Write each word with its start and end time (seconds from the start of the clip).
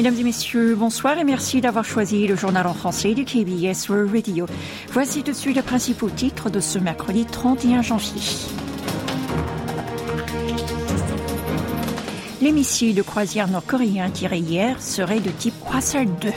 Mesdames 0.00 0.18
et 0.18 0.24
messieurs, 0.24 0.76
bonsoir 0.76 1.18
et 1.18 1.24
merci 1.24 1.60
d'avoir 1.60 1.84
choisi 1.84 2.26
le 2.26 2.34
journal 2.34 2.66
en 2.66 2.72
français 2.72 3.12
du 3.12 3.26
KBS 3.26 3.90
World 3.90 4.10
Radio. 4.10 4.46
Voici 4.90 5.22
tout 5.22 5.32
de 5.32 5.36
suite 5.36 5.56
les 5.56 5.62
principaux 5.62 6.08
titres 6.08 6.48
de 6.48 6.58
ce 6.58 6.78
mercredi 6.78 7.26
31 7.26 7.82
janvier. 7.82 8.22
Les 12.40 12.50
de 12.94 13.02
croisière 13.02 13.48
nord-coréens 13.48 14.08
tirés 14.08 14.38
hier 14.38 14.80
seraient 14.80 15.20
de 15.20 15.28
type 15.28 15.52
Hwasal 15.70 16.06
2. 16.18 16.30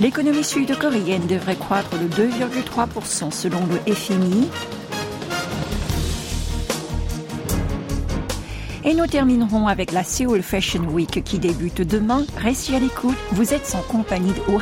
L'économie 0.00 0.44
sud-coréenne 0.44 1.26
devrait 1.26 1.56
croître 1.56 1.90
de 1.98 2.08
2,3% 2.08 3.30
selon 3.30 3.60
le 3.66 3.92
FMI. 3.92 4.48
Et 8.86 8.92
nous 8.92 9.06
terminerons 9.06 9.66
avec 9.66 9.92
la 9.92 10.04
Seoul 10.04 10.42
Fashion 10.42 10.84
Week 10.84 11.22
qui 11.24 11.38
débute 11.38 11.80
demain. 11.80 12.24
Restez 12.36 12.76
à 12.76 12.78
l'écoute, 12.78 13.16
vous 13.32 13.54
êtes 13.54 13.74
en 13.74 13.82
compagnie 13.90 14.32
de 14.32 14.42
Oh 14.48 14.58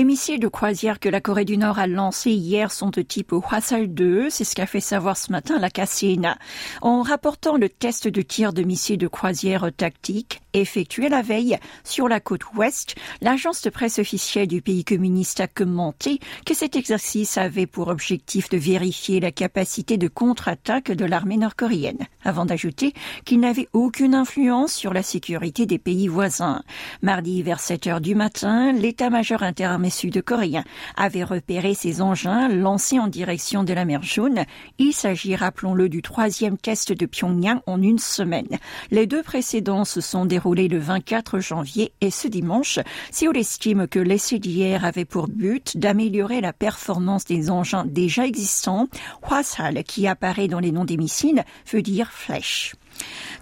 Les 0.00 0.04
missiles 0.04 0.40
de 0.40 0.48
croisière 0.48 0.98
que 0.98 1.10
la 1.10 1.20
Corée 1.20 1.44
du 1.44 1.58
Nord 1.58 1.78
a 1.78 1.86
lancés 1.86 2.30
hier 2.30 2.72
sont 2.72 2.88
de 2.88 3.02
type 3.02 3.32
Hwasal 3.32 3.92
2, 3.92 4.30
c'est 4.30 4.44
ce 4.44 4.54
qu'a 4.54 4.64
fait 4.64 4.80
savoir 4.80 5.14
ce 5.18 5.30
matin 5.30 5.58
la 5.58 5.68
KCNA. 5.68 6.38
En 6.80 7.02
rapportant 7.02 7.58
le 7.58 7.68
test 7.68 8.08
de 8.08 8.22
tir 8.22 8.54
de 8.54 8.62
missiles 8.62 8.96
de 8.96 9.08
croisière 9.08 9.70
tactique 9.76 10.40
effectué 10.52 11.08
la 11.08 11.22
veille 11.22 11.58
sur 11.84 12.08
la 12.08 12.18
côte 12.18 12.54
ouest, 12.54 12.96
l'agence 13.20 13.62
de 13.62 13.70
presse 13.70 13.98
officielle 13.98 14.48
du 14.48 14.62
pays 14.62 14.84
communiste 14.84 15.40
a 15.40 15.46
commenté 15.46 16.18
que 16.46 16.54
cet 16.54 16.76
exercice 16.76 17.36
avait 17.38 17.66
pour 17.66 17.88
objectif 17.88 18.48
de 18.48 18.56
vérifier 18.56 19.20
la 19.20 19.30
capacité 19.30 19.96
de 19.98 20.08
contre-attaque 20.08 20.90
de 20.90 21.04
l'armée 21.04 21.36
nord-coréenne, 21.36 22.06
avant 22.24 22.46
d'ajouter 22.46 22.94
qu'il 23.24 23.40
n'avait 23.40 23.68
aucune 23.74 24.14
influence 24.14 24.72
sur 24.72 24.92
la 24.92 25.02
sécurité 25.02 25.66
des 25.66 25.78
pays 25.78 26.08
voisins. 26.08 26.62
Mardi 27.02 27.42
vers 27.42 27.60
7 27.60 27.86
heures 27.86 28.00
du 28.00 28.14
matin, 28.14 28.72
l'état-major 28.72 29.42
inter 29.90 30.10
sud-coréen 30.10 30.64
avait 30.96 31.24
repéré 31.24 31.74
ces 31.74 32.00
engins 32.00 32.48
lancés 32.48 32.98
en 32.98 33.08
direction 33.08 33.64
de 33.64 33.72
la 33.72 33.84
mer 33.84 34.02
Jaune. 34.02 34.44
Il 34.78 34.92
s'agit, 34.92 35.36
rappelons-le, 35.36 35.88
du 35.88 36.02
troisième 36.02 36.56
test 36.56 36.92
de 36.92 37.06
Pyongyang 37.06 37.60
en 37.66 37.82
une 37.82 37.98
semaine. 37.98 38.58
Les 38.90 39.06
deux 39.06 39.22
précédents 39.22 39.84
se 39.84 40.00
sont 40.00 40.24
déroulés 40.24 40.68
le 40.68 40.78
24 40.78 41.40
janvier 41.40 41.92
et 42.00 42.10
ce 42.10 42.28
dimanche. 42.28 42.78
Séoul 43.10 43.36
estime 43.36 43.86
que 43.86 43.98
l'essai 43.98 44.38
d'hier 44.38 44.84
avait 44.84 45.04
pour 45.04 45.28
but 45.28 45.76
d'améliorer 45.76 46.40
la 46.40 46.52
performance 46.52 47.24
des 47.24 47.50
engins 47.50 47.84
déjà 47.86 48.26
existants. 48.26 48.88
Hwasal, 49.28 49.82
qui 49.84 50.06
apparaît 50.06 50.48
dans 50.48 50.60
les 50.60 50.72
noms 50.72 50.84
des 50.84 50.96
missiles, 50.96 51.44
veut 51.70 51.82
dire 51.82 52.10
flèche. 52.10 52.74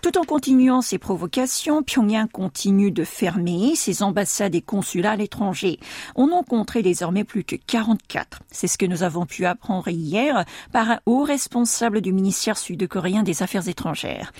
Tout 0.02 0.16
en 0.16 0.22
continuant 0.22 0.80
ses 0.80 0.98
provocations, 0.98 1.82
Pyongyang 1.82 2.28
continue 2.28 2.92
de 2.92 3.04
fermer 3.04 3.74
ses 3.74 4.02
ambassades 4.02 4.54
et 4.54 4.60
consulats 4.60 5.12
à 5.12 5.16
l'étranger. 5.16 5.80
On 6.14 6.27
en 6.32 6.42
compterait 6.42 6.82
désormais 6.82 7.24
plus 7.24 7.44
que 7.44 7.56
44. 7.56 8.40
C'est 8.50 8.68
ce 8.68 8.78
que 8.78 8.86
nous 8.86 9.02
avons 9.02 9.26
pu 9.26 9.46
apprendre 9.46 9.88
hier 9.88 10.44
par 10.72 10.90
un 10.90 11.00
haut 11.06 11.22
responsable 11.22 12.00
du 12.00 12.12
ministère 12.12 12.58
sud-coréen 12.58 13.22
des 13.22 13.42
Affaires 13.42 13.68
étrangères. 13.68 14.32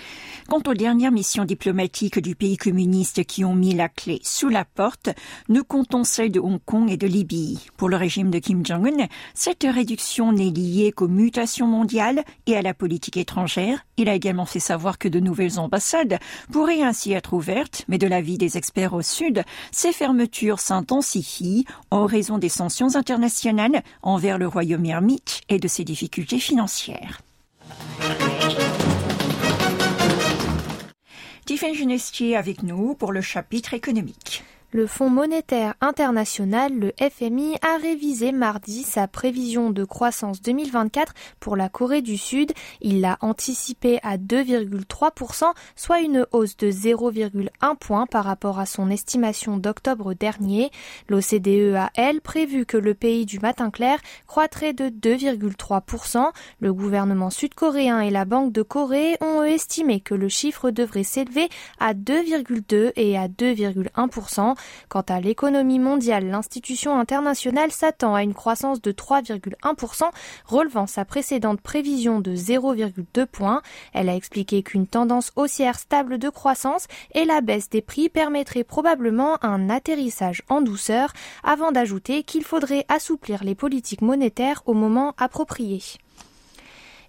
Quant 0.48 0.62
aux 0.66 0.74
dernières 0.74 1.12
missions 1.12 1.44
diplomatiques 1.44 2.18
du 2.18 2.34
pays 2.34 2.56
communiste 2.56 3.24
qui 3.24 3.44
ont 3.44 3.54
mis 3.54 3.74
la 3.74 3.88
clé 3.88 4.20
sous 4.22 4.48
la 4.48 4.64
porte, 4.64 5.10
nous 5.48 5.64
comptons 5.64 6.04
celles 6.04 6.32
de 6.32 6.40
Hong 6.40 6.60
Kong 6.64 6.90
et 6.90 6.96
de 6.96 7.06
Libye. 7.06 7.58
Pour 7.76 7.88
le 7.88 7.96
régime 7.96 8.30
de 8.30 8.38
Kim 8.38 8.64
Jong-un, 8.64 9.06
cette 9.34 9.64
réduction 9.64 10.32
n'est 10.32 10.50
liée 10.50 10.92
qu'aux 10.92 11.08
mutations 11.08 11.66
mondiales 11.66 12.24
et 12.46 12.56
à 12.56 12.62
la 12.62 12.74
politique 12.74 13.16
étrangère. 13.16 13.84
Il 13.96 14.08
a 14.08 14.14
également 14.14 14.46
fait 14.46 14.60
savoir 14.60 14.98
que 14.98 15.08
de 15.08 15.20
nouvelles 15.20 15.58
ambassades 15.58 16.18
pourraient 16.52 16.82
ainsi 16.82 17.12
être 17.12 17.34
ouvertes, 17.34 17.84
mais 17.88 17.98
de 17.98 18.06
l'avis 18.06 18.38
des 18.38 18.56
experts 18.56 18.94
au 18.94 19.02
Sud, 19.02 19.44
ces 19.72 19.92
fermetures 19.92 20.60
s'intensifient 20.60 21.66
en 21.90 22.06
raison 22.06 22.38
des 22.38 22.48
sanctions 22.48 22.96
internationales 22.96 23.82
envers 24.02 24.38
le 24.38 24.46
royaume 24.46 24.84
ermite 24.84 25.40
et 25.48 25.58
de 25.58 25.68
ses 25.68 25.84
difficultés 25.84 26.38
financières. 26.38 27.22
Tiffany 31.46 31.74
Genestier 31.74 32.36
avec 32.36 32.62
nous 32.62 32.94
pour 32.94 33.10
le 33.10 33.22
chapitre 33.22 33.72
économique. 33.72 34.44
Le 34.70 34.86
Fonds 34.86 35.08
monétaire 35.08 35.72
international, 35.80 36.78
le 36.78 36.92
FMI, 37.00 37.56
a 37.62 37.78
révisé 37.78 38.32
mardi 38.32 38.82
sa 38.82 39.08
prévision 39.08 39.70
de 39.70 39.82
croissance 39.82 40.42
2024 40.42 41.14
pour 41.40 41.56
la 41.56 41.70
Corée 41.70 42.02
du 42.02 42.18
Sud. 42.18 42.52
Il 42.82 43.00
l'a 43.00 43.16
anticipé 43.22 43.98
à 44.02 44.18
2,3%, 44.18 45.54
soit 45.74 46.00
une 46.00 46.26
hausse 46.32 46.58
de 46.58 46.70
0,1 46.70 47.76
point 47.76 48.04
par 48.04 48.26
rapport 48.26 48.58
à 48.58 48.66
son 48.66 48.90
estimation 48.90 49.56
d'octobre 49.56 50.12
dernier. 50.12 50.70
L'OCDE 51.08 51.74
a, 51.74 51.90
elle, 51.94 52.20
prévu 52.20 52.66
que 52.66 52.76
le 52.76 52.92
pays 52.92 53.24
du 53.24 53.38
matin 53.38 53.70
clair 53.70 53.98
croîtrait 54.26 54.74
de 54.74 54.90
2,3%. 54.90 56.30
Le 56.60 56.74
gouvernement 56.74 57.30
sud-coréen 57.30 58.00
et 58.00 58.10
la 58.10 58.26
Banque 58.26 58.52
de 58.52 58.60
Corée 58.60 59.16
ont 59.22 59.44
estimé 59.44 60.00
que 60.00 60.14
le 60.14 60.28
chiffre 60.28 60.70
devrait 60.70 61.04
s'élever 61.04 61.48
à 61.80 61.94
2,2 61.94 62.92
et 62.96 63.16
à 63.16 63.28
2,1%. 63.28 64.56
Quant 64.88 65.04
à 65.08 65.20
l'économie 65.20 65.78
mondiale, 65.78 66.26
l'institution 66.28 66.98
internationale 66.98 67.70
s'attend 67.70 68.14
à 68.14 68.22
une 68.22 68.34
croissance 68.34 68.80
de 68.80 68.92
3,1%, 68.92 70.10
relevant 70.46 70.86
sa 70.86 71.04
précédente 71.04 71.60
prévision 71.60 72.20
de 72.20 72.34
0,2 72.34 73.26
points. 73.26 73.62
Elle 73.92 74.08
a 74.08 74.14
expliqué 74.14 74.62
qu'une 74.62 74.86
tendance 74.86 75.32
haussière 75.36 75.78
stable 75.78 76.18
de 76.18 76.28
croissance 76.28 76.86
et 77.14 77.24
la 77.24 77.40
baisse 77.40 77.70
des 77.70 77.82
prix 77.82 78.08
permettraient 78.08 78.64
probablement 78.64 79.42
un 79.44 79.70
atterrissage 79.70 80.42
en 80.48 80.60
douceur, 80.60 81.12
avant 81.44 81.72
d'ajouter 81.72 82.22
qu'il 82.22 82.44
faudrait 82.44 82.84
assouplir 82.88 83.44
les 83.44 83.54
politiques 83.54 84.02
monétaires 84.02 84.62
au 84.66 84.74
moment 84.74 85.14
approprié. 85.18 85.82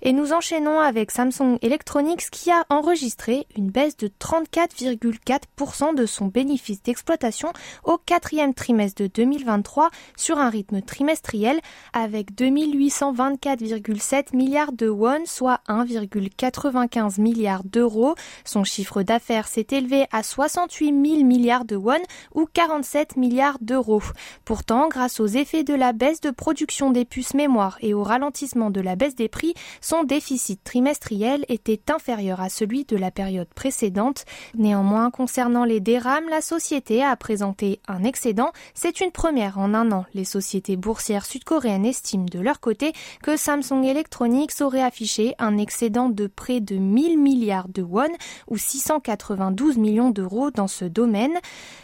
Et 0.02 0.14
nous 0.14 0.34
enchaînons 0.34 0.80
avec 0.80 1.12
Samsung 1.12 1.58
Electronics 1.62 2.30
qui 2.32 2.52
a 2.52 2.66
enregistré 2.70 3.48
une 3.58 3.70
baisse 3.70 3.98
de 3.98 4.08
34,4% 4.08 5.96
de 5.96 6.06
son 6.06 6.28
bénéfice 6.28 6.82
d'exploitation 6.84 7.52
au 7.84 7.98
quatrième 7.98 8.54
trimestre 8.54 9.04
de 9.04 9.08
2023 9.08 9.90
sur 10.18 10.38
un 10.38 10.50
rythme 10.50 10.82
trimestriel 10.82 11.60
avec 11.94 12.34
2824,7 12.34 14.36
milliards 14.36 14.72
de 14.72 14.90
won, 14.90 15.26
soit 15.26 15.62
1,95 15.68 17.22
milliard 17.22 17.64
d'euros. 17.64 18.16
Son 18.46 18.64
chiffre 18.64 19.04
d'affaires 19.04 19.48
s'est 19.48 19.68
élevé 19.72 20.06
à 20.12 20.24
68 20.24 20.88
000 20.88 21.24
milliards 21.24 21.66
de 21.66 21.76
won 21.76 22.00
ou 22.34 22.48
47 22.52 23.18
milliards 23.18 23.58
d'euros. 23.62 24.02
Pourtant, 24.46 24.88
grâce 24.88 25.20
aux 25.20 25.28
effets 25.28 25.64
de 25.64 25.74
la 25.74 25.94
baisse 25.94 26.22
de 26.22 26.32
production 26.32 26.92
des 26.92 27.06
puces 27.06 27.34
mémoire 27.34 27.78
et 27.82 27.94
au 27.94 28.04
ralentissement 28.04 28.70
de 28.70 28.82
la 28.82 28.96
baisse 28.96 29.16
des 29.16 29.30
prix, 29.30 29.54
son 29.90 30.04
déficit 30.04 30.64
trimestriel 30.64 31.46
était 31.50 31.92
inférieur 31.92 32.42
à 32.42 32.50
celui 32.50 32.86
de 32.86 32.96
la 32.96 33.10
période 33.10 33.48
précédente. 33.56 34.24
Néanmoins, 34.54 35.10
concernant 35.10 35.66
les 35.66 35.80
DRAM, 35.80 36.30
la 36.30 36.42
société 36.42 37.04
a 37.04 37.16
présenté 37.16 37.80
un 37.88 38.04
excédent. 38.04 38.52
C'est 38.76 39.02
une 39.02 39.10
première 39.10 39.58
en 39.58 39.74
un 39.74 39.92
an. 39.92 40.06
Les 40.14 40.26
sociétés 40.26 40.76
boursières 40.76 41.26
sud-coréennes 41.26 41.88
estiment 41.88 42.28
de 42.32 42.38
leur 42.38 42.60
côté 42.60 42.94
que 43.24 43.36
Samsung 43.36 43.84
Electronics 43.84 44.62
aurait 44.62 44.84
affiché 44.84 45.34
un 45.40 45.58
excédent 45.58 46.10
de 46.10 46.28
près 46.28 46.60
de 46.60 46.76
1000 46.76 47.18
milliards 47.18 47.68
de 47.68 47.82
won 47.82 48.12
ou 48.48 48.58
692 48.58 49.80
millions 49.80 50.12
d'euros 50.12 50.52
dans 50.52 50.68
ce 50.68 50.86
domaine. 50.86 51.34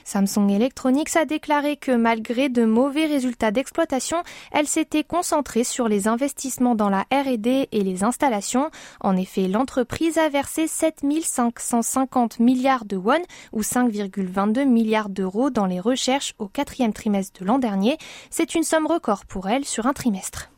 Samsung 0.03 0.51
Electronics 0.51 1.15
a 1.15 1.25
déclaré 1.25 1.75
que 1.75 1.91
malgré 1.91 2.49
de 2.49 2.65
mauvais 2.65 3.07
résultats 3.07 3.49
d'exploitation, 3.49 4.17
elle 4.51 4.67
s'était 4.67 5.03
concentrée 5.03 5.63
sur 5.63 5.87
les 5.87 6.07
investissements 6.07 6.75
dans 6.75 6.89
la 6.89 7.07
R&D 7.11 7.67
et 7.71 7.81
les 7.81 7.94
installations. 8.03 8.69
En 9.01 9.15
effet, 9.15 9.47
l'entreprise 9.47 10.17
a 10.17 10.29
versé 10.29 10.67
7550 10.67 12.39
milliards 12.39 12.85
de 12.85 12.97
won 12.97 13.21
ou 13.53 13.61
5,22 13.61 14.65
milliards 14.65 15.09
d'euros 15.09 15.49
dans 15.49 15.65
les 15.65 15.79
recherches 15.79 16.33
au 16.39 16.47
quatrième 16.47 16.93
trimestre 16.93 17.41
de 17.41 17.45
l'an 17.45 17.59
dernier. 17.59 17.97
C'est 18.29 18.55
une 18.55 18.63
somme 18.63 18.87
record 18.87 19.25
pour 19.25 19.49
elle 19.49 19.65
sur 19.65 19.85
un 19.85 19.93
trimestre. 19.93 20.49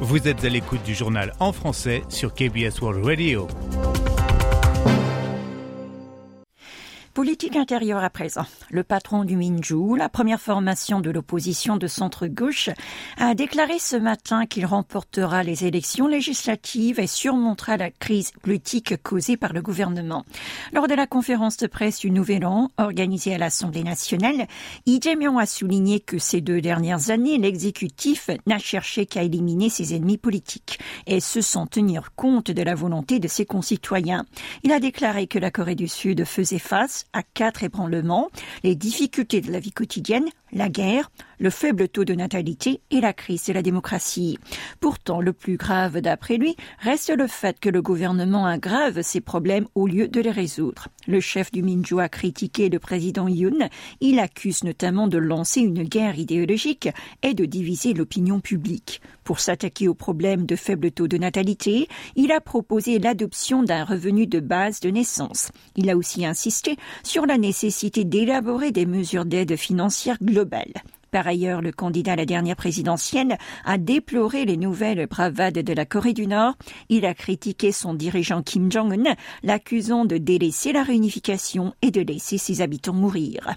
Vous 0.00 0.28
êtes 0.28 0.44
à 0.44 0.48
l'écoute 0.48 0.82
du 0.84 0.94
journal 0.94 1.32
en 1.40 1.52
français 1.52 2.02
sur 2.08 2.32
KBS 2.32 2.80
World 2.80 3.04
Radio. 3.04 3.48
Politique 7.16 7.56
intérieure 7.56 8.04
à 8.04 8.10
présent. 8.10 8.44
Le 8.68 8.84
patron 8.84 9.24
du 9.24 9.38
Minju, 9.38 9.96
la 9.96 10.10
première 10.10 10.38
formation 10.38 11.00
de 11.00 11.08
l'opposition 11.08 11.78
de 11.78 11.86
centre-gauche, 11.86 12.68
a 13.16 13.34
déclaré 13.34 13.78
ce 13.78 13.96
matin 13.96 14.44
qu'il 14.44 14.66
remportera 14.66 15.42
les 15.42 15.64
élections 15.64 16.08
législatives 16.08 17.00
et 17.00 17.06
surmontera 17.06 17.78
la 17.78 17.90
crise 17.90 18.32
politique 18.42 19.02
causée 19.02 19.38
par 19.38 19.54
le 19.54 19.62
gouvernement. 19.62 20.26
Lors 20.74 20.88
de 20.88 20.94
la 20.94 21.06
conférence 21.06 21.56
de 21.56 21.66
presse 21.66 22.00
du 22.00 22.10
Nouvel 22.10 22.44
An, 22.44 22.70
organisée 22.76 23.34
à 23.34 23.38
l'Assemblée 23.38 23.82
nationale, 23.82 24.46
Lee 24.86 25.00
a 25.06 25.46
souligné 25.46 26.00
que 26.00 26.18
ces 26.18 26.42
deux 26.42 26.60
dernières 26.60 27.08
années, 27.08 27.38
l'exécutif 27.38 28.28
n'a 28.46 28.58
cherché 28.58 29.06
qu'à 29.06 29.22
éliminer 29.22 29.70
ses 29.70 29.94
ennemis 29.94 30.18
politiques, 30.18 30.78
et 31.06 31.20
ce 31.20 31.40
sans 31.40 31.66
tenir 31.66 32.12
compte 32.14 32.50
de 32.50 32.62
la 32.62 32.74
volonté 32.74 33.20
de 33.20 33.28
ses 33.28 33.46
concitoyens. 33.46 34.26
Il 34.64 34.72
a 34.72 34.80
déclaré 34.80 35.26
que 35.26 35.38
la 35.38 35.50
Corée 35.50 35.76
du 35.76 35.88
Sud 35.88 36.26
faisait 36.26 36.58
face 36.58 37.05
à 37.12 37.22
quatre 37.22 37.64
ébranlements, 37.64 38.28
les 38.62 38.74
difficultés 38.74 39.40
de 39.40 39.52
la 39.52 39.60
vie 39.60 39.72
quotidienne, 39.72 40.26
la 40.52 40.68
guerre, 40.68 41.10
le 41.38 41.50
faible 41.50 41.88
taux 41.88 42.04
de 42.04 42.14
natalité 42.14 42.80
et 42.90 43.00
la 43.00 43.12
crise 43.12 43.44
de 43.46 43.52
la 43.52 43.62
démocratie. 43.62 44.38
Pourtant, 44.80 45.20
le 45.20 45.32
plus 45.32 45.56
grave 45.56 46.00
d'après 46.00 46.36
lui 46.36 46.56
reste 46.78 47.14
le 47.14 47.26
fait 47.26 47.58
que 47.60 47.68
le 47.68 47.82
gouvernement 47.82 48.46
aggrave 48.46 49.02
ces 49.02 49.20
problèmes 49.20 49.66
au 49.74 49.86
lieu 49.86 50.08
de 50.08 50.20
les 50.20 50.30
résoudre. 50.30 50.88
Le 51.06 51.20
chef 51.20 51.50
du 51.50 51.62
Minju 51.62 52.00
a 52.00 52.08
critiqué 52.08 52.68
le 52.68 52.78
président 52.78 53.28
Yoon. 53.28 53.68
Il 54.00 54.18
accuse 54.18 54.64
notamment 54.64 55.08
de 55.08 55.18
lancer 55.18 55.60
une 55.60 55.82
guerre 55.82 56.18
idéologique 56.18 56.88
et 57.22 57.34
de 57.34 57.44
diviser 57.44 57.92
l'opinion 57.92 58.40
publique. 58.40 59.00
Pour 59.24 59.40
s'attaquer 59.40 59.88
au 59.88 59.94
problème 59.94 60.46
de 60.46 60.54
faible 60.54 60.92
taux 60.92 61.08
de 61.08 61.18
natalité, 61.18 61.88
il 62.14 62.30
a 62.30 62.40
proposé 62.40 63.00
l'adoption 63.00 63.64
d'un 63.64 63.84
revenu 63.84 64.28
de 64.28 64.38
base 64.38 64.78
de 64.78 64.88
naissance. 64.88 65.50
Il 65.74 65.90
a 65.90 65.96
aussi 65.96 66.24
insisté 66.24 66.76
sur 67.02 67.26
la 67.26 67.38
nécessité 67.38 68.04
d'élaborer 68.04 68.72
des 68.72 68.86
mesures 68.86 69.24
d'aide 69.24 69.56
financière 69.56 70.18
globale. 70.22 70.72
Par 71.10 71.26
ailleurs, 71.26 71.62
le 71.62 71.72
candidat 71.72 72.12
à 72.12 72.16
la 72.16 72.26
dernière 72.26 72.56
présidentielle 72.56 73.38
a 73.64 73.78
déploré 73.78 74.44
les 74.44 74.56
nouvelles 74.56 75.06
bravades 75.06 75.54
de 75.58 75.72
la 75.72 75.86
Corée 75.86 76.12
du 76.12 76.26
Nord. 76.26 76.54
Il 76.88 77.06
a 77.06 77.14
critiqué 77.14 77.72
son 77.72 77.94
dirigeant 77.94 78.42
Kim 78.42 78.70
Jong-un, 78.70 79.14
l'accusant 79.42 80.04
de 80.04 80.18
délaisser 80.18 80.72
la 80.72 80.82
réunification 80.82 81.74
et 81.80 81.90
de 81.90 82.02
laisser 82.02 82.38
ses 82.38 82.60
habitants 82.60 82.92
mourir. 82.92 83.56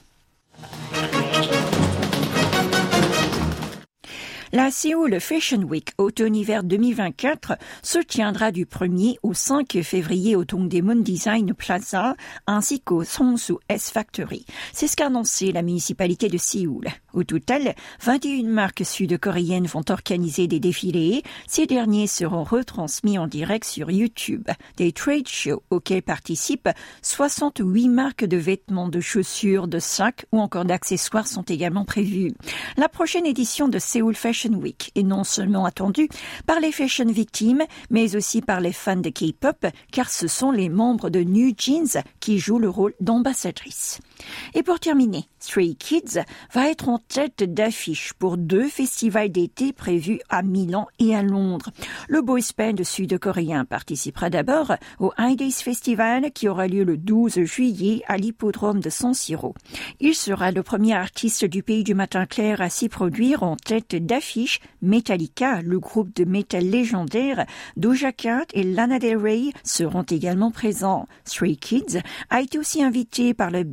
La 4.52 4.72
Seoul 4.72 5.20
Fashion 5.20 5.62
Week 5.62 5.92
automne-hiver 6.00 6.64
2024 6.64 7.54
se 7.84 8.00
tiendra 8.00 8.52
du 8.52 8.66
1er 8.66 9.18
au 9.22 9.36
5 9.36 9.80
février 9.84 10.36
au 10.36 10.44
Dongdaemun 10.44 10.96
Design 10.96 11.54
Plaza 11.54 12.16
ainsi 12.48 12.80
qu'au 12.80 13.04
Songsu 13.04 13.54
S 13.70 13.92
Factory. 13.92 14.48
C'est 14.74 14.88
ce 14.88 14.96
qu'a 14.96 15.06
annoncé 15.06 15.52
la 15.52 15.62
municipalité 15.62 16.30
de 16.30 16.40
Séoul. 16.40 16.88
Au 17.14 17.24
total, 17.24 17.76
21 18.02 18.50
marques 18.50 18.84
sud-coréennes 18.84 19.68
vont 19.68 19.84
organiser 19.90 20.48
des 20.48 20.60
défilés. 20.60 21.22
Ces 21.48 21.68
derniers 21.68 22.08
seront 22.08 22.44
retransmis 22.44 23.20
en 23.20 23.28
direct 23.28 23.66
sur 23.66 23.92
YouTube. 23.92 24.48
Des 24.78 24.94
trade 24.94 25.28
shows 25.28 25.62
auxquels 25.70 26.02
participent 26.02 26.70
68 27.04 27.88
marques 27.88 28.26
de 28.26 28.38
vêtements, 28.38 28.90
de 28.90 29.00
chaussures, 29.00 29.68
de 29.68 29.78
sacs 29.78 30.26
ou 30.32 30.40
encore 30.40 30.66
d'accessoires 30.66 31.28
sont 31.28 31.44
également 31.44 31.86
prévus. 31.86 32.34
La 32.78 32.90
prochaine 32.90 33.28
édition 33.28 33.68
de 33.68 33.78
Seoul 33.78 34.16
Fashion 34.16 34.39
Week 34.48 34.92
est 34.96 35.04
non 35.04 35.24
seulement 35.24 35.66
attendue 35.66 36.10
par 36.46 36.60
les 36.60 36.72
fashion 36.72 37.06
victimes, 37.06 37.64
mais 37.90 38.16
aussi 38.16 38.42
par 38.42 38.62
les 38.62 38.74
fans 38.74 38.96
de 38.96 39.10
K-pop, 39.10 39.66
car 39.92 40.10
ce 40.10 40.28
sont 40.28 40.52
les 40.52 40.70
membres 40.70 41.10
de 41.10 41.22
New 41.22 41.54
Jeans 41.58 42.02
qui 42.20 42.40
jouent 42.40 42.60
le 42.60 42.70
rôle 42.70 42.94
d'ambassadrice. 43.00 44.00
Et 44.54 44.64
pour 44.64 44.80
terminer, 44.80 45.26
Stray 45.40 45.76
Kids 45.76 46.20
va 46.54 46.70
être 46.70 46.90
en 46.90 46.98
tête 46.98 47.44
d'affiche 47.44 48.14
pour 48.14 48.38
deux 48.38 48.68
festivals 48.68 49.32
d'été 49.32 49.74
prévus 49.74 50.20
à 50.30 50.42
Milan 50.42 50.88
et 51.00 51.16
à 51.16 51.24
Londres. 51.24 51.70
Le 52.08 52.22
boys 52.22 52.40
band 52.58 52.84
sud-coréen 52.84 53.66
participera 53.66 54.30
d'abord 54.30 54.74
au 55.00 55.14
Days 55.36 55.52
Festival 55.52 56.32
qui 56.32 56.48
aura 56.48 56.68
lieu 56.68 56.84
le 56.84 56.98
12 56.98 57.44
juillet 57.44 58.02
à 58.08 58.18
l'hippodrome 58.18 58.80
de 58.80 58.90
San 58.90 59.14
Siro. 59.14 59.54
Il 60.00 60.16
sera 60.16 60.52
le 60.52 60.64
premier 60.64 60.94
artiste 60.94 61.46
du 61.46 61.64
pays 61.64 61.84
du 61.84 61.94
matin 61.94 62.26
clair 62.26 62.62
à 62.62 62.70
s'y 62.70 62.90
produire 62.90 63.44
en 63.44 63.56
tête 63.56 63.96
d'affiche. 63.96 64.60
Metallica, 64.82 65.62
le 65.62 65.80
groupe 65.80 66.14
de 66.16 66.26
métal 66.26 66.64
légendaire, 66.64 67.46
Doja 67.78 68.12
Cat 68.12 68.46
et 68.54 68.64
Lana 68.64 69.00
Del 69.00 69.18
Rey 69.18 69.52
seront 69.64 70.04
également 70.04 70.52
présents. 70.52 71.08
Stray 71.26 71.58
Kids 71.58 72.00
a 72.30 72.42
été 72.42 72.58
aussi 72.58 72.84
invité 72.84 73.34
par 73.34 73.52
le 73.52 73.64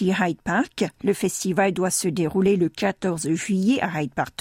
Hyde 0.00 0.40
Park, 0.42 0.84
le 1.04 1.12
festival 1.12 1.72
doit 1.72 1.90
se 1.90 2.08
dérouler 2.08 2.56
le 2.56 2.68
14 2.68 3.30
juillet 3.32 3.80
à 3.80 4.02
Hyde 4.02 4.14
Park, 4.14 4.32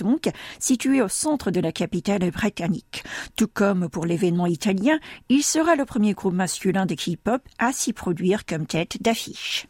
situé 0.59 1.01
au 1.01 1.07
centre 1.07 1.51
de 1.51 1.59
la 1.59 1.71
capitale 1.71 2.29
britannique. 2.31 3.03
Tout 3.35 3.47
comme 3.47 3.89
pour 3.89 4.05
l'événement 4.05 4.47
italien, 4.47 4.99
il 5.29 5.43
sera 5.43 5.75
le 5.75 5.85
premier 5.85 6.13
groupe 6.13 6.33
masculin 6.33 6.85
de 6.85 6.95
K-pop 6.95 7.41
à 7.59 7.73
s'y 7.73 7.93
produire 7.93 8.45
comme 8.45 8.65
tête 8.65 9.01
d'affiche. 9.01 9.67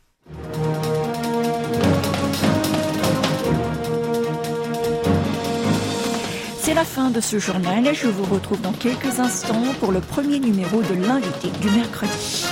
C'est 6.59 6.75
la 6.75 6.85
fin 6.85 7.09
de 7.09 7.19
ce 7.19 7.39
journal. 7.39 7.93
Je 7.93 8.07
vous 8.07 8.23
retrouve 8.23 8.61
dans 8.61 8.71
quelques 8.71 9.19
instants 9.19 9.73
pour 9.79 9.91
le 9.91 9.99
premier 9.99 10.39
numéro 10.39 10.81
de 10.81 10.93
l'invité 10.93 11.49
du 11.59 11.69
mercredi. 11.71 12.45